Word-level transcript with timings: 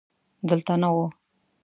دلته 0.47 0.73
نه 0.81 0.89
و. 0.95 0.97